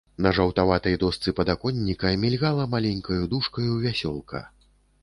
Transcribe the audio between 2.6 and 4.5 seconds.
маленькаю дужкаю вясёлка.